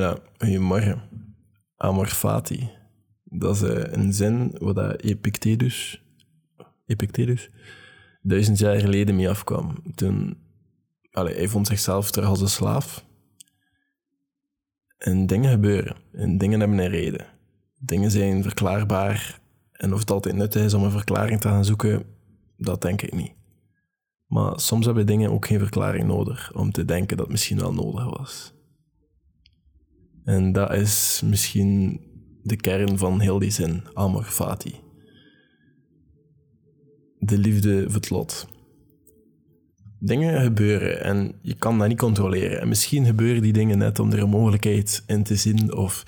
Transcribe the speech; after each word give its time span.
Ja, 0.00 0.18
goedemorgen. 0.38 1.02
Amor 1.76 2.06
fati. 2.06 2.70
Dat 3.24 3.54
is 3.54 3.62
eh, 3.62 3.92
een 3.92 4.12
zin 4.12 4.50
dat 4.58 5.00
Epictetus, 5.00 6.02
Epictetus 6.86 7.50
duizend 8.22 8.58
jaar 8.58 8.80
geleden 8.80 9.16
mee 9.16 9.28
afkwam. 9.28 9.82
Toen, 9.94 10.38
allee, 11.12 11.34
hij 11.34 11.48
vond 11.48 11.66
zichzelf 11.66 12.10
terug 12.10 12.28
als 12.28 12.40
een 12.40 12.48
slaaf. 12.48 13.04
En 14.98 15.26
dingen 15.26 15.50
gebeuren. 15.50 15.96
En 16.12 16.38
dingen 16.38 16.60
hebben 16.60 16.78
een 16.78 16.90
reden. 16.90 17.26
Dingen 17.78 18.10
zijn 18.10 18.42
verklaarbaar. 18.42 19.40
En 19.72 19.92
of 19.92 20.00
het 20.00 20.10
altijd 20.10 20.34
nuttig 20.34 20.64
is 20.64 20.74
om 20.74 20.82
een 20.82 20.90
verklaring 20.90 21.40
te 21.40 21.48
gaan 21.48 21.64
zoeken, 21.64 22.04
dat 22.56 22.82
denk 22.82 23.02
ik 23.02 23.14
niet. 23.14 23.32
Maar 24.26 24.60
soms 24.60 24.86
hebben 24.86 25.06
dingen 25.06 25.30
ook 25.30 25.46
geen 25.46 25.58
verklaring 25.58 26.06
nodig 26.06 26.54
om 26.54 26.72
te 26.72 26.84
denken 26.84 27.16
dat 27.16 27.26
het 27.26 27.34
misschien 27.34 27.58
wel 27.58 27.72
nodig 27.72 28.18
was. 28.18 28.58
En 30.30 30.52
dat 30.52 30.72
is 30.72 31.22
misschien 31.24 32.00
de 32.42 32.56
kern 32.56 32.98
van 32.98 33.20
heel 33.20 33.38
die 33.38 33.50
zin, 33.50 33.82
amor 33.94 34.24
fati. 34.24 34.74
De 37.18 37.38
liefde 37.38 37.84
voor 37.84 37.94
het 37.94 38.10
lot. 38.10 38.48
Dingen 39.98 40.42
gebeuren 40.42 41.02
en 41.02 41.38
je 41.42 41.54
kan 41.54 41.78
dat 41.78 41.88
niet 41.88 41.98
controleren. 41.98 42.60
En 42.60 42.68
misschien 42.68 43.04
gebeuren 43.04 43.42
die 43.42 43.52
dingen 43.52 43.78
net 43.78 43.98
om 43.98 44.12
er 44.12 44.18
een 44.18 44.28
mogelijkheid 44.28 45.02
in 45.06 45.22
te 45.22 45.36
zien 45.36 45.74
of 45.74 46.04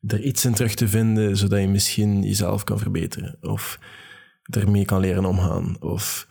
er 0.00 0.20
iets 0.20 0.44
in 0.44 0.54
terug 0.54 0.74
te 0.74 0.88
vinden, 0.88 1.36
zodat 1.36 1.60
je 1.60 1.68
misschien 1.68 2.22
jezelf 2.22 2.64
kan 2.64 2.78
verbeteren 2.78 3.36
of 3.40 3.78
ermee 4.42 4.84
kan 4.84 5.00
leren 5.00 5.24
omgaan. 5.24 5.82
Of 5.82 6.28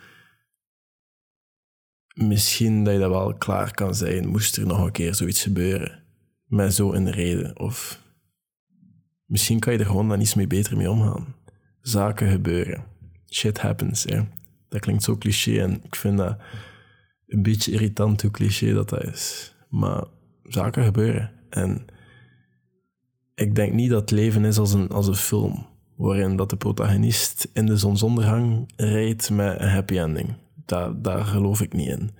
misschien 2.13 2.83
dat 2.83 2.93
je 2.93 2.99
dat 2.99 3.09
wel 3.09 3.33
klaar 3.33 3.73
kan 3.73 3.95
zijn, 3.95 4.27
moest 4.27 4.57
er 4.57 4.65
nog 4.65 4.85
een 4.85 4.91
keer 4.91 5.15
zoiets 5.15 5.43
gebeuren. 5.43 6.07
Met 6.49 6.73
zo 6.73 6.93
een 6.93 7.11
reden. 7.11 7.59
Of 7.59 8.03
misschien 9.25 9.59
kan 9.59 9.73
je 9.73 9.79
er 9.79 9.85
gewoon 9.85 10.09
dan 10.09 10.21
iets 10.21 10.33
mee 10.33 10.47
beter 10.47 10.77
mee 10.77 10.91
omgaan. 10.91 11.35
Zaken 11.81 12.31
gebeuren. 12.31 12.83
Shit 13.29 13.59
happens, 13.59 14.03
hè. 14.03 14.21
Dat 14.69 14.79
klinkt 14.79 15.03
zo 15.03 15.17
cliché 15.17 15.61
en 15.61 15.83
ik 15.83 15.95
vind 15.95 16.17
dat 16.17 16.37
een 17.27 17.41
beetje 17.41 17.71
irritant 17.71 18.21
hoe 18.21 18.31
cliché 18.31 18.73
dat 18.73 18.89
dat 18.89 19.03
is. 19.03 19.55
Maar 19.69 20.03
zaken 20.43 20.83
gebeuren. 20.83 21.31
En 21.49 21.85
ik 23.35 23.55
denk 23.55 23.73
niet 23.73 23.89
dat 23.89 24.11
leven 24.11 24.45
is 24.45 24.57
als 24.57 24.73
een, 24.73 24.89
als 24.89 25.07
een 25.07 25.15
film, 25.15 25.67
waarin 25.95 26.35
dat 26.35 26.49
de 26.49 26.57
protagonist 26.57 27.49
in 27.53 27.65
de 27.65 27.77
zonsondergang 27.77 28.73
rijdt 28.75 29.29
met 29.29 29.59
een 29.59 29.69
happy 29.69 29.97
ending. 29.97 30.33
Daar, 30.65 31.01
daar 31.01 31.25
geloof 31.25 31.61
ik 31.61 31.73
niet 31.73 31.87
in. 31.87 32.11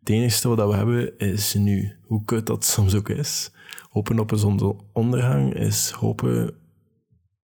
Het 0.00 0.08
enige 0.08 0.48
wat 0.48 0.68
we 0.68 0.76
hebben 0.76 1.18
is 1.18 1.54
nu. 1.54 1.96
Hoe 2.02 2.24
kut 2.24 2.46
dat 2.46 2.64
soms 2.64 2.94
ook 2.94 3.08
is. 3.08 3.50
Hopen 3.90 4.18
op 4.18 4.30
een 4.30 4.38
zonsondergang 4.38 5.54
is 5.54 5.90
hopen... 5.90 6.54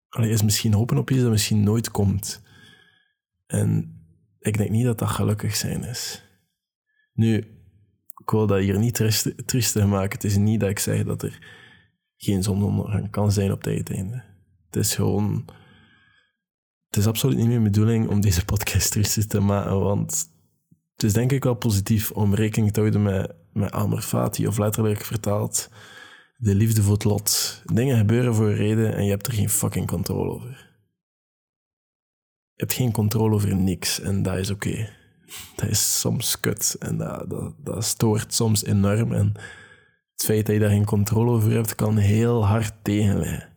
Allee, 0.09 0.29
is 0.29 0.43
misschien 0.43 0.73
hopen 0.73 0.97
op 0.97 1.09
iets 1.09 1.21
dat 1.21 1.31
misschien 1.31 1.63
nooit 1.63 1.91
komt. 1.91 2.41
En 3.45 3.99
ik 4.39 4.57
denk 4.57 4.69
niet 4.69 4.85
dat 4.85 4.99
dat 4.99 5.09
gelukkig 5.09 5.55
zijn 5.55 5.83
is. 5.83 6.23
Nu, 7.13 7.37
ik 8.21 8.29
wil 8.29 8.47
dat 8.47 8.59
hier 8.59 8.79
niet 8.79 9.01
triestig 9.45 9.85
maken. 9.85 10.11
Het 10.11 10.23
is 10.23 10.37
niet 10.37 10.59
dat 10.59 10.69
ik 10.69 10.79
zeg 10.79 11.03
dat 11.03 11.23
er 11.23 11.39
geen 12.15 12.43
zonsondergang 12.43 13.09
kan 13.09 13.31
zijn 13.31 13.51
op 13.51 13.63
het 13.63 13.91
einde. 13.91 14.23
Het 14.65 14.75
is 14.75 14.95
gewoon... 14.95 15.45
Het 16.87 16.97
is 16.97 17.07
absoluut 17.07 17.37
niet 17.37 17.47
mijn 17.47 17.63
bedoeling 17.63 18.07
om 18.07 18.21
deze 18.21 18.45
podcast 18.45 18.91
triestig 18.91 19.25
te 19.25 19.39
maken, 19.39 19.79
want 19.79 20.35
het 20.97 21.05
is 21.05 21.13
denk 21.13 21.31
ik 21.31 21.43
wel 21.43 21.53
positief 21.53 22.11
om 22.11 22.35
rekening 22.35 22.73
te 22.73 22.79
houden 22.79 23.01
met, 23.01 23.35
met 23.53 23.71
Amor 23.71 24.01
Fati, 24.01 24.47
of 24.47 24.57
letterlijk 24.57 25.03
vertaald, 25.03 25.69
de 26.37 26.55
liefde 26.55 26.81
voor 26.81 26.93
het 26.93 27.03
lot. 27.03 27.61
Dingen 27.65 27.97
gebeuren 27.97 28.35
voor 28.35 28.47
een 28.47 28.55
reden 28.55 28.95
en 28.95 29.03
je 29.03 29.09
hebt 29.09 29.27
er 29.27 29.33
geen 29.33 29.49
fucking 29.49 29.87
controle 29.87 30.31
over. 30.31 30.49
Je 32.53 32.63
hebt 32.63 32.73
geen 32.73 32.91
controle 32.91 33.35
over 33.35 33.55
niks 33.55 33.99
en 33.99 34.23
dat 34.23 34.37
is 34.37 34.49
oké. 34.49 34.89
Dat 35.55 35.69
is 35.69 35.99
soms 35.99 36.39
kut 36.39 36.75
en 36.79 36.97
dat, 36.97 37.29
dat, 37.29 37.53
dat 37.57 37.83
stoort 37.83 38.33
soms 38.33 38.63
enorm. 38.63 39.13
En 39.13 39.33
het 40.11 40.25
feit 40.25 40.45
dat 40.45 40.55
je 40.55 40.61
daar 40.61 40.69
geen 40.69 40.85
controle 40.85 41.31
over 41.31 41.51
hebt, 41.51 41.75
kan 41.75 41.97
heel 41.97 42.45
hard 42.45 42.73
tegenliggen. 42.81 43.49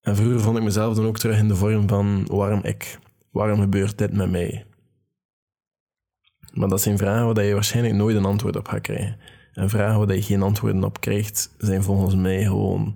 En 0.00 0.16
vroeger 0.16 0.40
vond 0.40 0.56
ik 0.56 0.62
mezelf 0.62 0.94
dan 0.94 1.06
ook 1.06 1.18
terug 1.18 1.38
in 1.38 1.48
de 1.48 1.56
vorm 1.56 1.88
van 1.88 2.26
waarom 2.26 2.62
ik? 2.62 2.98
Waarom 3.30 3.60
gebeurt 3.60 3.98
dit 3.98 4.12
met 4.12 4.30
mij? 4.30 4.66
Maar 6.54 6.68
dat 6.68 6.80
zijn 6.80 6.98
vragen 6.98 7.34
waar 7.34 7.44
je 7.44 7.54
waarschijnlijk 7.54 7.94
nooit 7.94 8.16
een 8.16 8.24
antwoord 8.24 8.56
op 8.56 8.68
gaat 8.68 8.80
krijgen. 8.80 9.16
En 9.52 9.68
vragen 9.68 10.06
waar 10.06 10.14
je 10.14 10.22
geen 10.22 10.42
antwoorden 10.42 10.84
op 10.84 11.00
krijgt, 11.00 11.54
zijn 11.58 11.82
volgens 11.82 12.14
mij 12.14 12.42
gewoon 12.42 12.94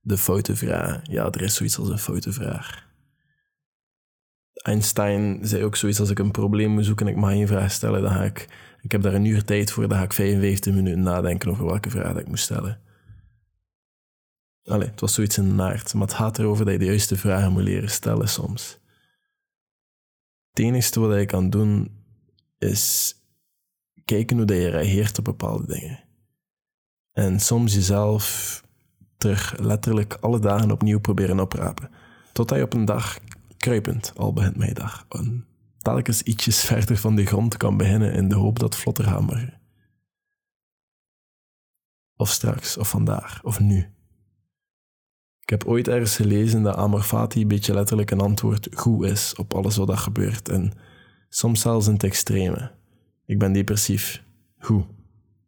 de 0.00 0.18
foute 0.18 0.56
vraag. 0.56 1.00
Ja, 1.02 1.30
er 1.30 1.42
is 1.42 1.54
zoiets 1.54 1.78
als 1.78 1.88
een 1.88 1.98
foute 1.98 2.32
vraag. 2.32 2.86
Einstein 4.52 5.38
zei 5.42 5.64
ook 5.64 5.76
zoiets 5.76 6.00
als 6.00 6.10
ik 6.10 6.18
een 6.18 6.30
probleem 6.30 6.70
moet 6.70 6.84
zoeken 6.84 7.06
en 7.06 7.12
ik 7.12 7.18
mag 7.18 7.30
één 7.30 7.46
vraag 7.46 7.70
stellen, 7.70 8.02
dan 8.02 8.10
ga 8.10 8.22
ik, 8.22 8.48
ik 8.82 8.92
heb 8.92 9.02
daar 9.02 9.14
een 9.14 9.24
uur 9.24 9.44
tijd 9.44 9.70
voor, 9.70 9.88
dan 9.88 9.98
ga 9.98 10.04
ik 10.04 10.12
55 10.12 10.74
minuten 10.74 11.02
nadenken 11.02 11.50
over 11.50 11.64
welke 11.64 11.90
vraag 11.90 12.16
ik 12.16 12.28
moet 12.28 12.38
stellen. 12.38 12.80
Allee, 14.64 14.88
het 14.88 15.00
was 15.00 15.14
zoiets 15.14 15.38
in 15.38 15.54
naart, 15.54 15.94
maar 15.94 16.06
het 16.06 16.16
gaat 16.16 16.38
erover 16.38 16.64
dat 16.64 16.74
je 16.74 16.80
de 16.80 16.84
juiste 16.84 17.16
vragen 17.16 17.52
moet 17.52 17.62
leren 17.62 17.90
stellen 17.90 18.28
soms. 18.28 18.78
Het 20.50 20.58
enige 20.58 21.00
wat 21.00 21.18
je 21.18 21.26
kan 21.26 21.50
doen, 21.50 21.97
is 22.58 23.16
kijken 24.04 24.36
hoe 24.36 24.54
je 24.54 24.68
reageert 24.68 25.18
op 25.18 25.24
bepaalde 25.24 25.66
dingen. 25.66 26.04
En 27.12 27.40
soms 27.40 27.74
jezelf 27.74 28.62
terug 29.16 29.58
letterlijk 29.58 30.14
alle 30.20 30.38
dagen 30.38 30.70
opnieuw 30.70 31.00
proberen 31.00 31.40
oprapen. 31.40 31.90
Totdat 32.32 32.58
je 32.58 32.64
op 32.64 32.74
een 32.74 32.84
dag 32.84 33.18
kruipend, 33.56 34.12
al 34.16 34.32
begint 34.32 34.56
mijn 34.56 34.74
dag, 34.74 35.06
en 35.08 35.46
telkens 35.78 36.22
ietsjes 36.22 36.60
verder 36.70 36.96
van 36.96 37.14
de 37.14 37.26
grond 37.26 37.56
kan 37.56 37.76
beginnen 37.76 38.12
in 38.12 38.28
de 38.28 38.34
hoop 38.34 38.58
dat 38.58 38.76
vlotter 38.76 39.04
gaat. 39.04 39.56
Of 42.16 42.28
straks, 42.28 42.76
of 42.76 42.88
vandaag, 42.88 43.44
of 43.44 43.60
nu. 43.60 43.92
Ik 45.40 45.50
heb 45.50 45.64
ooit 45.64 45.88
ergens 45.88 46.16
gelezen 46.16 46.62
dat 46.62 46.76
Amor 46.76 47.02
Fati 47.02 47.40
een 47.40 47.48
beetje 47.48 47.74
letterlijk 47.74 48.10
een 48.10 48.20
antwoord 48.20 48.68
goed 48.74 49.04
is 49.04 49.34
op 49.34 49.54
alles 49.54 49.76
wat 49.76 49.88
er 49.88 49.98
gebeurt. 49.98 50.48
En 50.48 50.72
soms 51.28 51.60
zelfs 51.60 51.86
in 51.86 51.92
het 51.92 52.02
extreme. 52.02 52.70
Ik 53.24 53.38
ben 53.38 53.52
depressief. 53.52 54.22
Hoe? 54.58 54.86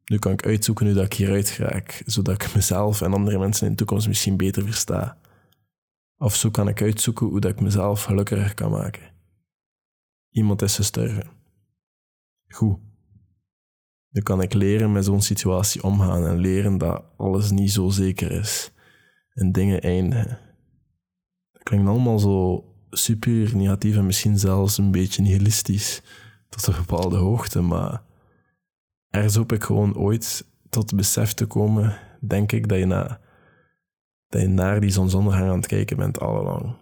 Nu 0.04 0.18
kan 0.18 0.32
ik 0.32 0.46
uitzoeken 0.46 0.86
hoe 0.86 0.94
dat 0.94 1.04
ik 1.04 1.12
hieruit 1.12 1.56
raak, 1.56 2.02
zodat 2.06 2.42
ik 2.42 2.54
mezelf 2.54 3.00
en 3.00 3.12
andere 3.12 3.38
mensen 3.38 3.64
in 3.64 3.72
de 3.72 3.78
toekomst 3.78 4.08
misschien 4.08 4.36
beter 4.36 4.64
versta. 4.64 5.18
Of 6.18 6.34
zo 6.34 6.50
kan 6.50 6.68
ik 6.68 6.82
uitzoeken 6.82 7.26
hoe 7.26 7.40
dat 7.40 7.50
ik 7.50 7.60
mezelf 7.60 8.02
gelukkiger 8.02 8.54
kan 8.54 8.70
maken. 8.70 9.12
Iemand 10.30 10.62
is 10.62 10.76
gestorven. 10.76 11.30
Goed. 12.48 12.78
Nu 14.10 14.20
kan 14.20 14.42
ik 14.42 14.54
leren 14.54 14.92
met 14.92 15.04
zo'n 15.04 15.22
situatie 15.22 15.82
omgaan 15.82 16.26
en 16.26 16.38
leren 16.38 16.78
dat 16.78 17.04
alles 17.16 17.50
niet 17.50 17.72
zo 17.72 17.88
zeker 17.88 18.30
is 18.30 18.72
en 19.32 19.52
dingen 19.52 19.80
eindigen. 19.80 20.38
Dat 21.52 21.62
klinkt 21.62 21.88
allemaal 21.88 22.18
zo 22.18 22.64
super 22.90 23.56
negatief 23.56 23.96
en 23.96 24.06
misschien 24.06 24.38
zelfs 24.38 24.78
een 24.78 24.90
beetje 24.90 25.22
nihilistisch 25.22 26.02
tot 26.48 26.66
een 26.66 26.74
bepaalde 26.86 27.16
hoogte, 27.16 27.60
maar 27.60 28.02
ergens 29.10 29.34
hoop 29.34 29.52
ik 29.52 29.64
gewoon 29.64 29.96
ooit 29.96 30.46
tot 30.68 30.82
het 30.82 30.96
besef 30.96 31.32
te 31.32 31.46
komen, 31.46 31.98
denk 32.20 32.52
ik, 32.52 32.68
dat 32.68 32.78
je, 32.78 32.86
na, 32.86 33.20
naar 34.28 34.80
die 34.80 34.90
zonsondergang 34.90 35.50
aan 35.50 35.56
het 35.56 35.66
kijken 35.66 35.96
bent 35.96 36.20
allang. 36.20 36.76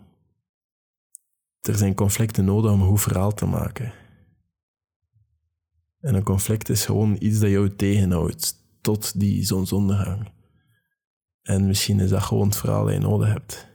Er 1.60 1.76
zijn 1.76 1.94
conflicten 1.94 2.44
nodig 2.44 2.72
om 2.72 2.80
een 2.80 2.88
goed 2.88 3.00
verhaal 3.00 3.34
te 3.34 3.46
maken. 3.46 3.92
En 6.00 6.14
een 6.14 6.22
conflict 6.22 6.68
is 6.68 6.84
gewoon 6.84 7.16
iets 7.20 7.38
dat 7.38 7.50
jou 7.50 7.76
tegenhoudt 7.76 8.54
tot 8.80 9.20
die 9.20 9.44
zonsondergang. 9.44 10.30
En 11.42 11.66
misschien 11.66 12.00
is 12.00 12.10
dat 12.10 12.22
gewoon 12.22 12.46
het 12.46 12.56
verhaal 12.56 12.84
dat 12.84 12.92
je 12.94 13.00
nodig 13.00 13.28
hebt. 13.28 13.68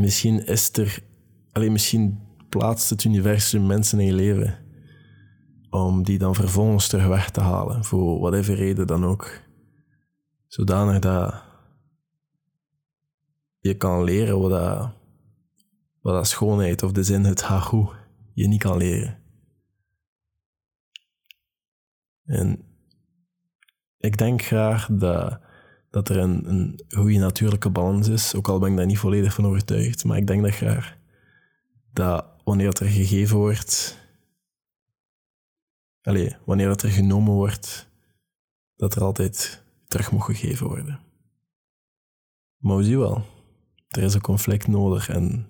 Misschien 0.00 0.46
is 0.46 0.72
er, 0.72 1.02
alleen 1.52 1.72
misschien 1.72 2.20
plaatst 2.48 2.90
het 2.90 3.04
universum 3.04 3.66
mensen 3.66 4.00
in 4.00 4.06
je 4.06 4.12
leven 4.12 4.58
om 5.70 6.02
die 6.02 6.18
dan 6.18 6.34
vervolgens 6.34 6.88
terug 6.88 7.06
weg 7.06 7.30
te 7.30 7.40
halen, 7.40 7.84
voor 7.84 8.20
whatever 8.20 8.54
reden 8.54 8.86
dan 8.86 9.04
ook. 9.04 9.40
Zodanig 10.46 10.98
dat 10.98 11.42
je 13.58 13.76
kan 13.76 14.04
leren 14.04 14.40
wat 14.40 14.50
dat, 14.50 14.90
wat 16.00 16.14
dat 16.14 16.26
schoonheid 16.26 16.82
of 16.82 16.92
de 16.92 17.02
zin 17.02 17.24
het 17.24 17.42
hagoe 17.42 17.94
je 18.34 18.48
niet 18.48 18.62
kan 18.62 18.76
leren. 18.76 19.22
En 22.24 22.62
ik 23.98 24.18
denk 24.18 24.42
graag 24.42 24.88
dat 24.90 25.40
dat 25.90 26.08
er 26.08 26.16
een, 26.16 26.50
een 26.50 26.80
goede 26.88 27.18
natuurlijke 27.18 27.70
balans 27.70 28.08
is. 28.08 28.34
Ook 28.34 28.48
al 28.48 28.58
ben 28.58 28.70
ik 28.70 28.76
daar 28.76 28.86
niet 28.86 28.98
volledig 28.98 29.34
van 29.34 29.46
overtuigd. 29.46 30.04
Maar 30.04 30.16
ik 30.16 30.26
denk 30.26 30.42
dat 30.42 30.54
graag 30.54 30.96
dat 31.92 32.26
wanneer 32.44 32.68
het 32.68 32.80
er 32.80 32.88
gegeven 32.88 33.36
wordt, 33.36 33.98
allez, 36.02 36.34
wanneer 36.44 36.68
het 36.68 36.82
er 36.82 36.90
genomen 36.90 37.32
wordt, 37.32 37.88
dat 38.76 38.94
er 38.94 39.02
altijd 39.02 39.62
terug 39.86 40.12
mocht 40.12 40.26
gegeven 40.26 40.66
worden. 40.66 41.00
Maar 42.58 42.76
we 42.76 42.84
zien 42.84 42.98
wel, 42.98 43.24
er 43.88 44.02
is 44.02 44.14
een 44.14 44.20
conflict 44.20 44.66
nodig 44.66 45.08
en 45.08 45.48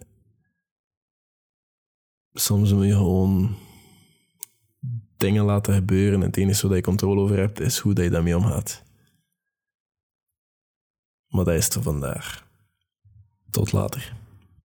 soms 2.33 2.73
moet 2.73 2.87
je 2.87 2.93
gewoon 2.93 3.57
dingen 5.17 5.45
laten 5.45 5.75
gebeuren 5.75 6.21
en 6.21 6.27
het 6.27 6.37
enige 6.37 6.69
wat 6.69 6.77
je 6.77 6.83
controle 6.83 7.21
over 7.21 7.39
hebt 7.39 7.61
is 7.61 7.79
hoe 7.79 7.95
dat 7.95 8.05
je 8.05 8.11
daarmee 8.11 8.37
omgaat. 8.37 8.83
Maar 11.29 11.45
dat 11.45 11.55
is 11.55 11.65
het 11.65 11.79
vandaag. 11.81 12.47
Tot 13.51 13.73
later. 13.73 14.17